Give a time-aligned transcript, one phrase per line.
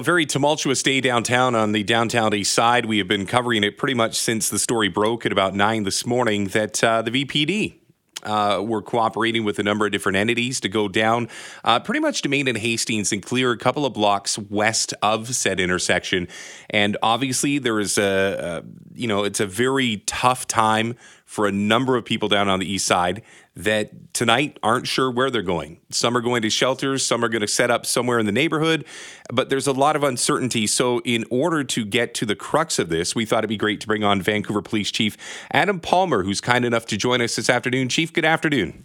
[0.00, 2.86] a very tumultuous day downtown on the downtown east side.
[2.86, 6.06] We have been covering it pretty much since the story broke at about 9 this
[6.06, 7.80] morning that uh, the VPD
[8.22, 11.28] uh, we're cooperating with a number of different entities to go down
[11.64, 15.34] uh, pretty much to Main and Hastings and clear a couple of blocks west of
[15.34, 16.28] said intersection.
[16.68, 20.96] And obviously, there is a, a you know, it's a very tough time
[21.30, 23.22] for a number of people down on the east side
[23.54, 25.78] that tonight aren't sure where they're going.
[25.88, 28.84] Some are going to shelters, some are going to set up somewhere in the neighborhood,
[29.32, 30.66] but there's a lot of uncertainty.
[30.66, 33.80] So, in order to get to the crux of this, we thought it'd be great
[33.82, 35.16] to bring on Vancouver Police Chief
[35.52, 37.88] Adam Palmer, who's kind enough to join us this afternoon.
[37.88, 38.84] Chief, good afternoon.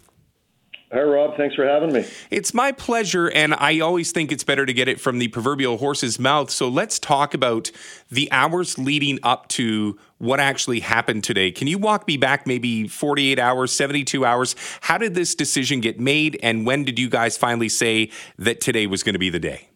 [0.92, 1.36] Hi, Rob.
[1.36, 2.06] Thanks for having me.
[2.30, 5.78] It's my pleasure, and I always think it's better to get it from the proverbial
[5.78, 6.48] horse's mouth.
[6.48, 7.72] So let's talk about
[8.08, 11.50] the hours leading up to what actually happened today.
[11.50, 14.54] Can you walk me back maybe 48 hours, 72 hours?
[14.82, 18.86] How did this decision get made, and when did you guys finally say that today
[18.86, 19.70] was going to be the day?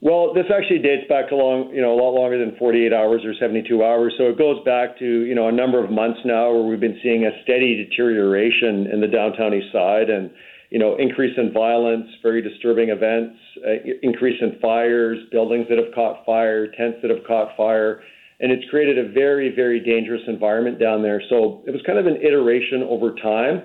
[0.00, 3.22] Well, this actually dates back a long, you know, a lot longer than 48 hours
[3.24, 4.14] or 72 hours.
[4.16, 7.00] So it goes back to, you know, a number of months now where we've been
[7.02, 10.30] seeing a steady deterioration in the downtown east side and,
[10.70, 13.34] you know, increase in violence, very disturbing events,
[13.66, 18.00] uh, increase in fires, buildings that have caught fire, tents that have caught fire.
[18.38, 21.20] And it's created a very, very dangerous environment down there.
[21.28, 23.62] So it was kind of an iteration over time.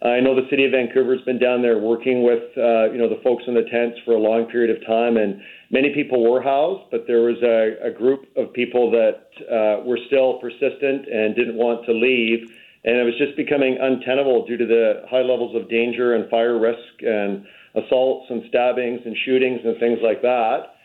[0.00, 3.08] I know the city of Vancouver has been down there working with, uh, you know,
[3.08, 6.40] the folks in the tents for a long period of time, and many people were
[6.40, 11.34] housed, but there was a, a group of people that uh, were still persistent and
[11.34, 12.46] didn't want to leave,
[12.84, 16.60] and it was just becoming untenable due to the high levels of danger and fire
[16.60, 20.78] risk and assaults and stabbings and shootings and things like that.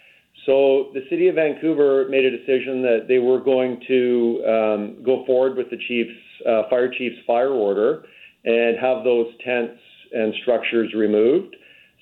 [0.47, 5.23] So the city of Vancouver made a decision that they were going to um, go
[5.25, 6.17] forward with the chief's
[6.49, 8.05] uh, fire chief's fire order
[8.45, 9.79] and have those tents
[10.11, 11.55] and structures removed.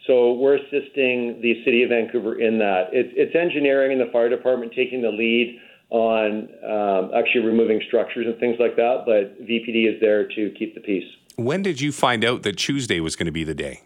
[0.07, 2.89] So we're assisting the city of Vancouver in that.
[2.91, 5.59] It's, it's engineering and the fire department taking the lead
[5.91, 10.73] on um, actually removing structures and things like that, but VPD is there to keep
[10.73, 11.03] the peace.
[11.35, 13.81] When did you find out that Tuesday was going to be the day?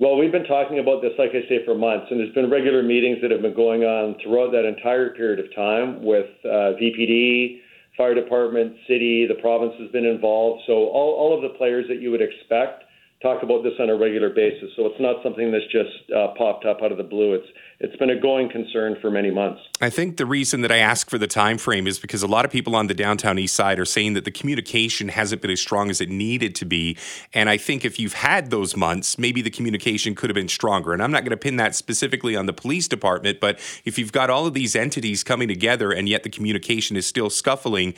[0.00, 2.82] Well, we've been talking about this, like I say, for months, and there's been regular
[2.82, 7.60] meetings that have been going on throughout that entire period of time with uh, VPD,
[7.96, 10.62] fire department, city, the province has been involved.
[10.66, 12.84] So all, all of the players that you would expect
[13.22, 14.70] talk about this on a regular basis.
[14.76, 17.34] So it's not something that's just uh, popped up out of the blue.
[17.34, 17.46] It's
[17.82, 19.60] it's been a going concern for many months.
[19.80, 22.44] I think the reason that I ask for the time frame is because a lot
[22.44, 25.60] of people on the downtown east side are saying that the communication hasn't been as
[25.60, 26.98] strong as it needed to be.
[27.32, 30.92] And I think if you've had those months, maybe the communication could have been stronger.
[30.92, 34.12] And I'm not going to pin that specifically on the police department, but if you've
[34.12, 37.94] got all of these entities coming together and yet the communication is still scuffling,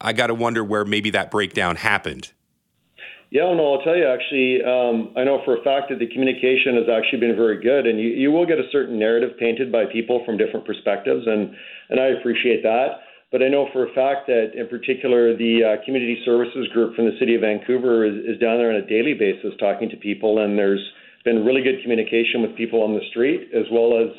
[0.00, 2.32] I got to wonder where maybe that breakdown happened.
[3.30, 6.74] Yeah, no, I'll tell you actually, um, I know for a fact that the communication
[6.74, 9.86] has actually been very good, and you, you will get a certain narrative painted by
[9.86, 11.54] people from different perspectives, and,
[11.90, 13.06] and I appreciate that.
[13.30, 17.06] But I know for a fact that, in particular, the uh, community services group from
[17.06, 20.42] the city of Vancouver is, is down there on a daily basis talking to people,
[20.42, 20.82] and there's
[21.24, 24.10] been really good communication with people on the street as well as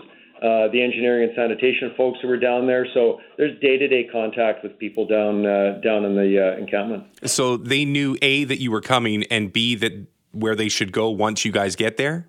[0.41, 2.87] uh, the engineering and sanitation folks who were down there.
[2.95, 7.03] So there's day-to-day contact with people down uh, down in the uh, encampment.
[7.25, 11.09] So they knew a that you were coming, and b that where they should go
[11.09, 12.27] once you guys get there.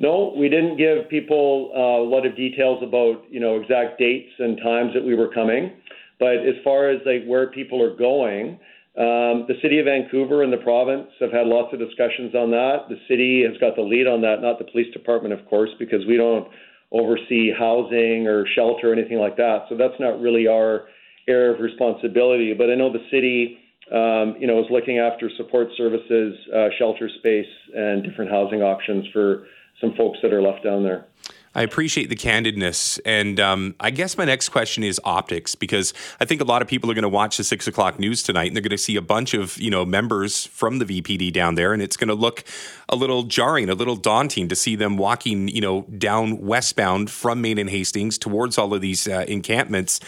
[0.00, 4.32] No, we didn't give people uh, a lot of details about you know exact dates
[4.38, 5.72] and times that we were coming.
[6.18, 8.58] But as far as like where people are going,
[8.98, 12.88] um, the city of Vancouver and the province have had lots of discussions on that.
[12.88, 16.04] The city has got the lead on that, not the police department, of course, because
[16.06, 16.48] we don't
[16.92, 19.66] oversee housing or shelter or anything like that.
[19.68, 20.88] So that's not really our
[21.28, 22.54] area of responsibility.
[22.54, 23.58] But I know the city,
[23.92, 29.06] um, you know, is looking after support services, uh, shelter space, and different housing options
[29.12, 29.46] for
[29.80, 31.06] some folks that are left down there.
[31.54, 33.00] I appreciate the candidness.
[33.04, 36.68] And um, I guess my next question is optics, because I think a lot of
[36.68, 38.96] people are going to watch the six o'clock news tonight and they're going to see
[38.96, 41.72] a bunch of, you know, members from the VPD down there.
[41.72, 42.44] And it's going to look
[42.88, 47.40] a little jarring, a little daunting to see them walking, you know, down westbound from
[47.40, 50.00] Main and Hastings towards all of these uh, encampments.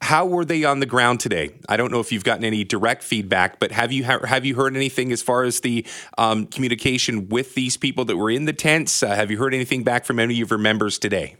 [0.00, 1.50] How were they on the ground today?
[1.68, 4.74] I don't know if you've gotten any direct feedback, but have you have you heard
[4.74, 5.86] anything as far as the
[6.16, 9.02] um, communication with these people that were in the tents?
[9.02, 11.36] Uh, have you heard anything back from any of your members today?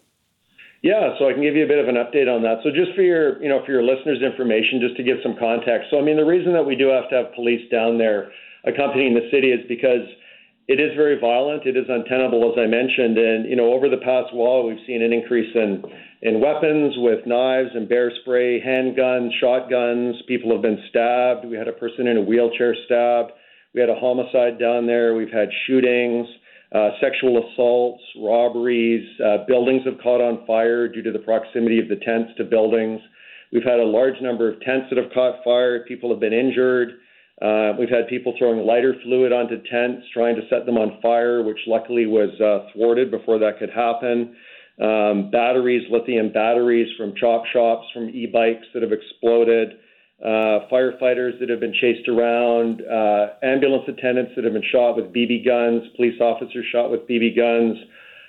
[0.82, 2.64] Yeah, so I can give you a bit of an update on that.
[2.64, 5.88] So just for your, you know, for your listeners' information, just to give some context.
[5.90, 8.32] So I mean, the reason that we do have to have police down there
[8.64, 10.04] accompanying the city is because
[10.68, 11.66] it is very violent.
[11.66, 13.18] It is untenable, as I mentioned.
[13.18, 15.82] And you know, over the past while, we've seen an increase in
[16.22, 20.16] in weapons with knives and bear spray, handguns, shotguns.
[20.28, 21.46] People have been stabbed.
[21.46, 23.32] We had a person in a wheelchair stabbed.
[23.74, 25.14] We had a homicide down there.
[25.14, 26.26] We've had shootings.
[26.72, 31.88] uh, sexual assaults, robberies, uh, buildings have caught on fire due to the proximity of
[31.88, 33.00] the tents to buildings.
[33.52, 35.84] We've had a large number of tents that have caught fire.
[35.86, 36.90] People have been injured.
[37.40, 41.42] Uh, we've had people throwing lighter fluid onto tents, trying to set them on fire,
[41.42, 44.37] which luckily was uh, thwarted before that could happen.
[44.81, 49.78] Um, batteries, lithium batteries from chop shops, from e bikes that have exploded
[50.22, 55.06] uh, firefighters that have been chased around, uh, ambulance attendants that have been shot with
[55.06, 57.78] BB guns, police officers shot with BB guns,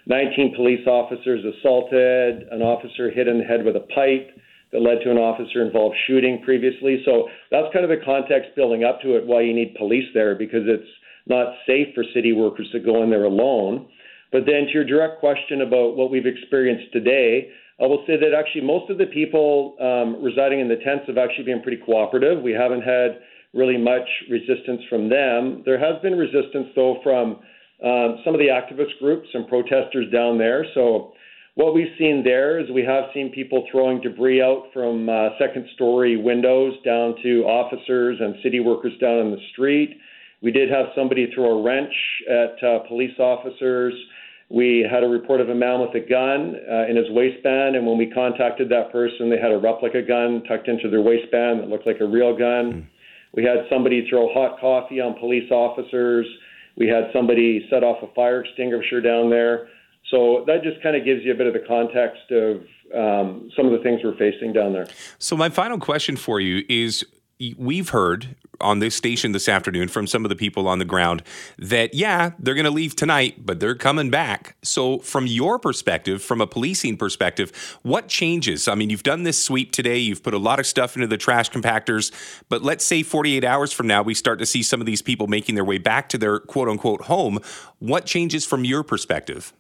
[0.08, 4.32] 19 police officers assaulted, an officer hit in the head with a pipe
[4.72, 7.02] that led to an officer involved shooting previously.
[7.06, 10.36] So that's kind of the context building up to it why you need police there
[10.36, 10.88] because it's
[11.28, 13.88] not safe for city workers to go in there alone.
[14.32, 17.52] But then to your direct question about what we've experienced today,
[17.82, 21.18] I will say that actually most of the people um, residing in the tents have
[21.18, 22.42] actually been pretty cooperative.
[22.42, 23.20] We haven't had
[23.54, 25.64] really much resistance from them.
[25.66, 27.40] There has been resistance, though, from
[27.84, 30.66] um, some of the activist groups and protesters down there.
[30.74, 31.14] So,
[31.56, 35.68] what we've seen there is we have seen people throwing debris out from uh, second
[35.76, 39.98] story windows down to officers and city workers down in the street.
[40.42, 41.94] We did have somebody throw a wrench
[42.30, 43.94] at uh, police officers.
[44.50, 47.86] We had a report of a man with a gun uh, in his waistband, and
[47.86, 51.70] when we contacted that person, they had a replica gun tucked into their waistband that
[51.70, 52.74] looked like a real gun.
[52.74, 52.86] Mm.
[53.34, 56.26] We had somebody throw hot coffee on police officers.
[56.76, 59.70] We had somebody set off a fire extinguisher down there.
[60.10, 62.64] So that just kind of gives you a bit of the context of
[62.94, 64.88] um, some of the things we're facing down there.
[65.20, 67.06] So, my final question for you is
[67.58, 71.24] we've heard on this station this afternoon from some of the people on the ground
[71.58, 74.56] that, yeah, they're going to leave tonight, but they're coming back.
[74.62, 77.52] So, from your perspective, from a policing perspective,
[77.82, 78.68] what changes?
[78.68, 81.18] I mean, you've done this sweep today, you've put a lot of stuff into the
[81.18, 82.12] trash compactors,
[82.50, 85.28] but let's say 48 hours from now, we start to see some of these people
[85.28, 87.40] making their way back to their quote unquote home.
[87.80, 89.54] What changes from your perspective?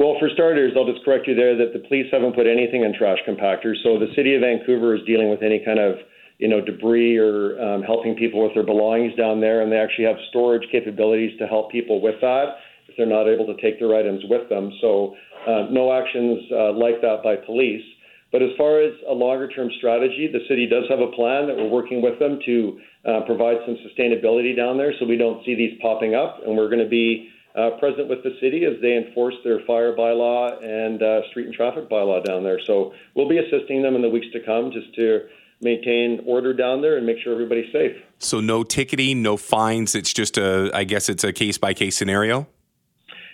[0.00, 2.96] Well, for starters, I'll just correct you there that the police haven't put anything in
[2.96, 3.76] trash compactors.
[3.84, 6.00] So the city of Vancouver is dealing with any kind of
[6.40, 10.06] you know, debris or um, helping people with their belongings down there, and they actually
[10.06, 13.94] have storage capabilities to help people with that if they're not able to take their
[13.94, 14.72] items with them.
[14.80, 15.14] So,
[15.46, 17.84] uh, no actions uh, like that by police.
[18.32, 21.56] But as far as a longer term strategy, the city does have a plan that
[21.56, 25.54] we're working with them to uh, provide some sustainability down there so we don't see
[25.54, 26.40] these popping up.
[26.46, 29.94] And we're going to be uh, present with the city as they enforce their fire
[29.94, 32.60] bylaw and uh, street and traffic bylaw down there.
[32.66, 35.26] So we'll be assisting them in the weeks to come just to
[35.60, 37.96] maintain order down there and make sure everybody's safe.
[38.18, 39.94] So no ticketing, no fines.
[39.94, 42.46] It's just a, I guess it's a case by case scenario.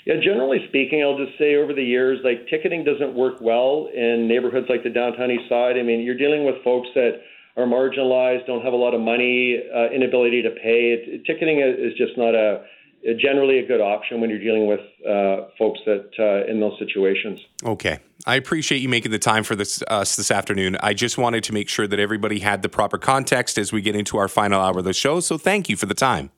[0.06, 4.28] Yeah, generally speaking, I'll just say over the years, like ticketing doesn't work well in
[4.28, 5.76] neighborhoods like the downtown east side.
[5.76, 7.20] I mean, you're dealing with folks that
[7.56, 10.94] are marginalized, don't have a lot of money, uh, inability to pay.
[10.94, 12.64] It, ticketing is just not a
[13.14, 17.40] generally a good option when you're dealing with uh, folks that uh, in those situations.
[17.64, 20.76] Okay, I appreciate you making the time for this us this afternoon.
[20.80, 23.94] I just wanted to make sure that everybody had the proper context as we get
[23.94, 25.20] into our final hour of the show.
[25.20, 26.30] So thank you for the time.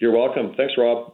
[0.00, 0.54] You're welcome.
[0.56, 1.12] Thanks, Rob.